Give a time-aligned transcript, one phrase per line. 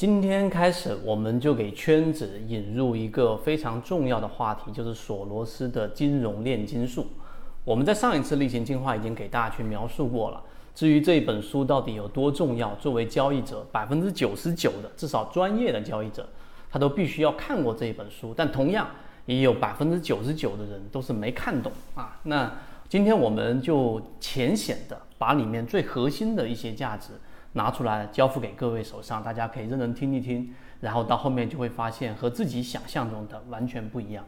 [0.00, 7.08] 今天开始，我们就给圈子引入一个非常重要的话题，就是索罗斯的金融炼金术。
[7.66, 10.42] 我们在上一次例行进化已经给大家去描述过了。
[10.74, 16.26] 至于这本书到底有多重要，作为交易者，百分之九十九的至少专业的交易者，
[16.70, 18.32] 他都必须要看过这一本书。
[18.34, 18.88] 但同样
[19.26, 22.18] 也有百分之九十九的人都是没看懂啊。
[22.22, 22.50] 那
[22.88, 27.10] 今天我们就浅显的把里面最核心的一些价值。
[27.52, 34.24] 拿出来交付给各位手上，大家可以认真听一听，然后到后面就会发现和自己想象中的完全不一样。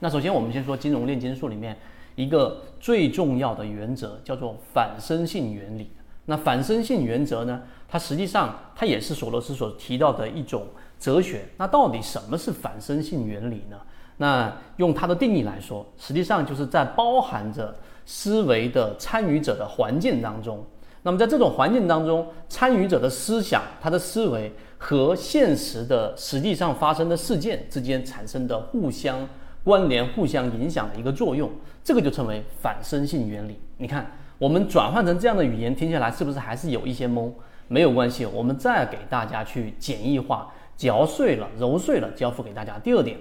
[0.00, 1.76] 那首先我们先说金融炼金术里面
[2.14, 5.90] 一个最重要的原则，叫做反身性原理。
[6.26, 10.66] 那反身性原则呢，它实际上它也是索罗斯所提到的一种
[10.98, 11.44] 哲学。
[11.56, 13.76] 那到底什么是反身性原理呢？
[14.18, 20.64] 那用它的定义来说，实际上就是在包含着思维的参与者的环境当中。
[21.02, 29.28] 那么在这种环境当中，参与者的思想、他的思维和现实的实际上发生的事件之间产生的互相
[29.62, 31.50] 关联、互相影响的一个作用，
[31.84, 33.58] 这个就称为反身性原理。
[33.76, 37.30] 你看，我们转换成这样的语言听下来，是不是还是有一些懵？
[37.68, 42.78] 没有关系，我们再给大家去简易化、嚼碎了、揉碎了，交付给大家。
[42.78, 43.18] 第二点，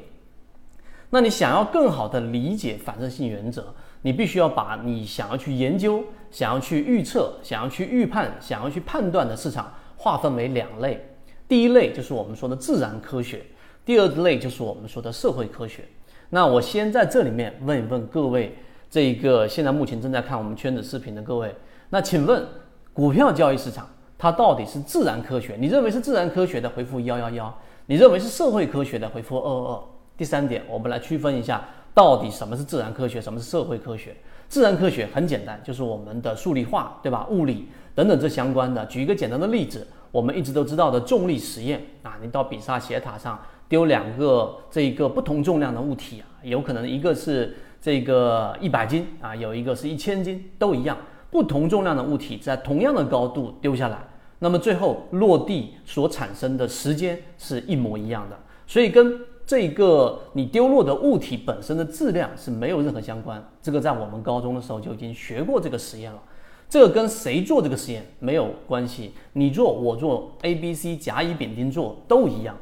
[1.09, 3.73] 那你想要更好的理解反身性原则？
[4.01, 11.03] 你必须要把你想要去研究、想要去预测、想要去预判、想要去判断的市场划分为两类。
[11.47, 13.41] 第一类就是我们说的自然科学，
[13.85, 15.83] 第二类就是我们说的社会科学。
[16.29, 18.53] 那我先在这里面问一问各位，
[18.89, 21.55] 这个现在目前正在看我们圈子视频的各位，
[21.89, 22.45] 那请问
[22.91, 23.87] 股票交易市场
[24.17, 25.55] 它到底是自然科学？
[25.57, 27.45] 你认为是自然科学的，回复幺幺幺；
[27.85, 29.83] 你认为是社会科学的，回复二二二。
[30.17, 31.65] 第三点，我们来区分一下。
[31.97, 34.15] 到底什么是自然科学，什么是社会科学？
[34.47, 37.25] 自然科学很简单，就是我们的数理化，对吧？
[37.31, 38.85] 物理等等这相关的。
[38.85, 50.95] 举一个简单的例子，我们一直都知道的重力实验啊，你到比萨斜塔上丢两个这个不同重量的物体啊，有可能一个是这个一百斤啊，有一个是一千斤，都一样，
[51.31, 53.97] 不同重量的物体在同样的高度丢下来，
[54.37, 58.37] 那么最后落地所产生的时间是一模一样的，
[58.67, 59.19] 所以跟。
[59.47, 66.21] 这个你丢落的物体本身的质量是没有任何相关，这个在我们高中的时候就已经学过这个实验了。
[66.69, 72.57] 这个跟谁做这个实验没有关系，你做我做 A、B、C 甲乙丙丁做都一样。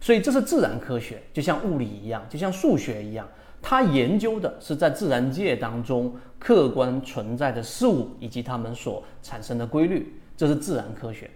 [0.00, 3.26] 所以这是自然科学，就像物理一样，就像数学一样，
[3.60, 11.28] 它研究的是在自然界当中客观存在的事物以及它们所产生的规律，这是自然科学。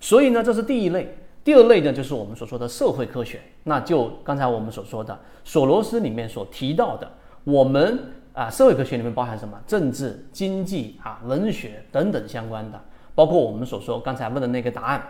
[0.00, 1.14] 所以呢，这是第一类。
[1.46, 7.08] 第二类呢，就是我们所说的社会科学，那就刚才我们所说的索罗斯里面所提到的，
[7.44, 7.96] 我们
[8.32, 9.56] 啊社会科学里面包含什么？
[9.64, 12.80] 政治、经济啊、文学等等相关的，
[13.14, 15.00] 包括我们所说刚才问的那个答案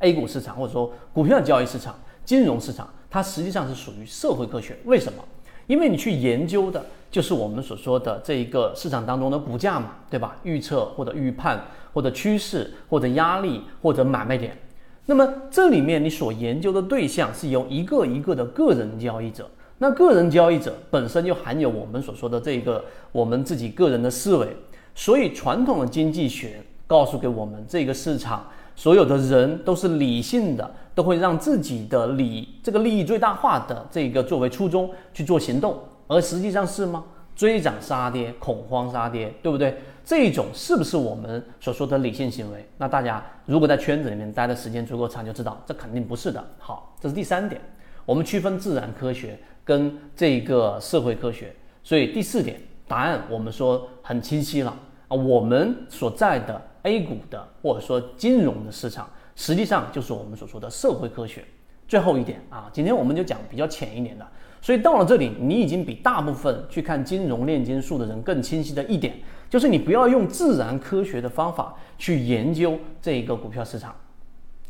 [0.00, 1.94] ，A 股市场或者说股票交易市场、
[2.24, 4.76] 金融市场，它实际上是属于社会科学。
[4.84, 5.22] 为什么？
[5.68, 10.36] 因为你去研究的就是我们所说的这一个市场当中的股价嘛，对吧？
[10.42, 14.58] 预测或者预判或者趋势或者压力或者买卖点。
[15.06, 19.48] 那么这里面你所研究的对象是由一个一个的个人交易者，
[19.78, 24.56] 那个人交易者本身就含有我们所说的这个我们自己个人的思维，
[24.94, 28.46] 所以传统的经济学告诉给我们，这个市场
[28.76, 37.04] 所有的人都是理性的，都会让自己的利这个利益最大化的这个作为初衷去做行动，而实际上是吗？
[37.42, 39.76] 追涨杀跌，恐慌杀跌，对不对？
[40.04, 42.64] 这种是不是我们所说的理性行为？
[42.78, 46.44] 那大家如果在圈子里面待的时间足够长，就知道这肯定不是的。
[46.56, 47.60] 好，这是第三点，
[48.06, 51.52] 我们区分自然科学跟这个社会科学。
[51.82, 54.70] 所以第四点，答案我们说很清晰了
[55.08, 61.44] 啊，我们所在的 A 股的或者说金融的市场，实际上就是我们所说的社会科学。
[61.88, 64.24] 最后一点啊，今天我们就讲比较浅一点的。
[64.62, 69.12] 所以到了这里，你已经比大部分去看金融炼金术的人更清晰的一点，
[69.50, 73.92] 就是你不要用自然科学的方法去研究这一个股票市场。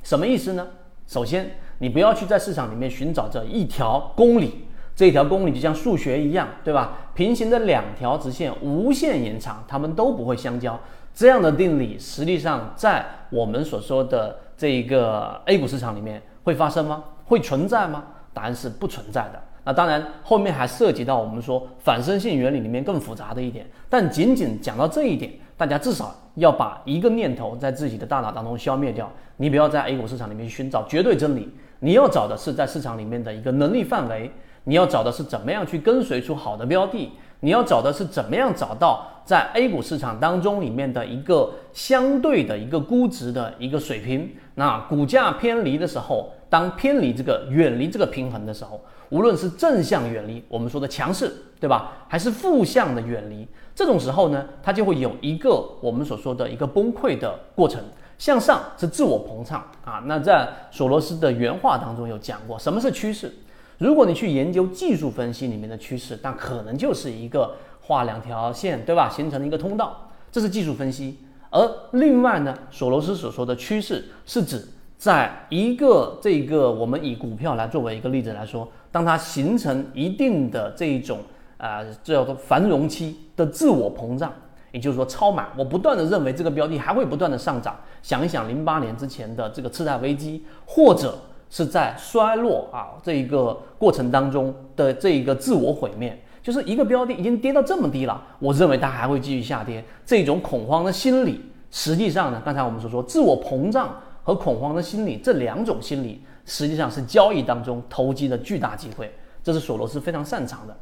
[0.03, 0.67] 什么意思呢？
[1.07, 4.65] 首先，你不要去在市场里面寻找这一条公理，
[4.97, 7.11] 这一条公理就像数学一样，对吧？
[7.13, 10.81] 平行的两条直线无限延长，它们都不会相交。
[11.13, 17.05] 这样的定理实际上在我们所说的这一个 A 股市场里面会发生吗？
[17.27, 18.05] 会存在吗？
[18.33, 19.43] 答案是不存在的。
[19.65, 23.65] 那当然，后面还涉及到我们说反身性原理里面更复杂的一点。
[23.89, 29.11] 但仅仅讲到这一点，大家至少要把一个念头在自己的大脑当中消灭掉。
[29.37, 31.49] 你不要在 A 股市场里面寻找绝对真理，
[31.79, 34.31] 你要找的是在市场里面的一个能力范围。
[34.65, 37.11] 你要找的是怎么样去跟随出好的标的，
[37.41, 44.31] 你要找的是怎么样找到在 A 股市场当中里面的一个相对的一个估值的一个水平。
[44.55, 48.79] 那股价偏离的时候，当偏离这个远离这个平衡的时候，
[49.09, 52.05] 无论是正向远离，我们说的强势，对吧？
[52.09, 57.83] 还是负向的远离，这种时候呢，它就会有一个我们所说的一个崩溃的过程。
[58.19, 60.03] 向上是自我膨胀啊。
[60.05, 63.33] 那在索罗斯的原话当中有讲过，什么是趋势？
[63.79, 69.09] 如果你去研究技术分析里面的趋势，那可能就是一个画两条线，对吧？
[69.09, 71.17] 形成一个通道，这是技术分析。
[71.49, 74.69] 而另外呢，索罗斯所说的趋势是指
[75.03, 81.19] 在一个这个我们以股票来作为一个例子来说，当它形成一定的这一种
[81.59, 84.33] 啊叫做繁荣期的自我膨胀，
[84.71, 87.75] 也就是说超买，我不断的认为这个标的还会不断的上涨。
[88.01, 91.19] 想一想零八年之前的这个次贷危机，或者
[91.51, 96.17] 是在衰落啊这一个过程当中的这一个自我毁灭。
[96.45, 99.85] 就是一个标的已经跌到这么低了，我认为它还会继续下跌。
[100.07, 101.41] 这种恐慌的心理，
[101.73, 109.13] 实际上呢，刚才我们所说自我膨胀和恐慌的心理这两种心理，实际上是交易当中投机的巨大机会。
[109.43, 110.77] 这是索罗斯非常擅长的。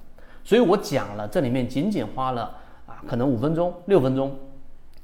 [0.44, 2.42] 所以我讲了，这里面仅仅花了
[2.86, 4.34] 啊，可能五分钟、六分钟，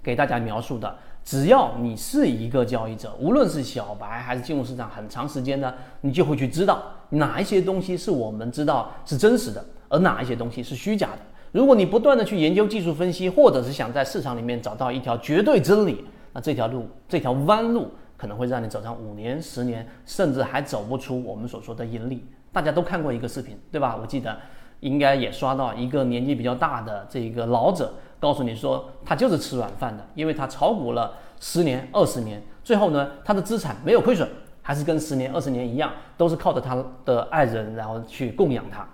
[0.02, 0.94] 给大家描述的。
[1.24, 9.64] 只要你是一个交易者，无论是小白还是进入市场很长时间的，你就会去知道哪一些东西是我们知道是真实的。
[9.88, 11.18] 而哪一些东西是虚假的？
[11.52, 22.24] 如果你不断的去研究技术分析，或者是想在市场里面找到一条绝对真理，那这条路这条弯路可能会让你走上五年、十年，甚至还走不出我们所说的盈利。
[22.52, 23.96] 大家都看过一个视频，对吧？
[24.00, 24.36] 我记得
[24.80, 34.26] 应该也刷到一个年纪比较大的这个老者，告诉你说他就是吃软饭的，因为他炒股了十年、二十年，最后呢他的资产没有亏损，
[34.62, 38.88] 还是跟十年、二十年一样，都是靠着他的爱人然后去供养他。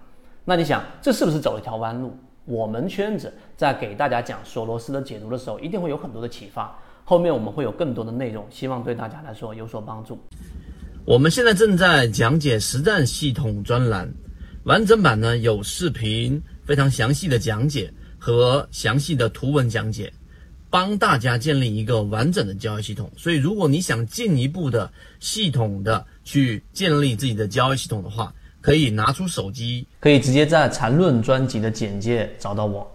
[0.44, 2.16] 那你想，这是不是走了一条弯路？
[2.44, 6.76] 我们圈子在给大家讲索罗斯的解读的时候，一定会有很多的启发。
[7.12, 10.18] 后面我们会有更多的内容，希望对大家来说有所帮助。
[11.04, 14.10] 我们现在正在讲解实战系统专栏，
[14.64, 20.10] 完整版呢有视频，非常详细的讲解和详细的图文讲解，
[20.70, 23.10] 帮大家建立一个完整的交易系统。
[23.14, 32.90] 所以，如果你想进一步的系统的去建立自己的交易系统的话，可以拿出手机，可以直接在缠论专辑的简介找到我。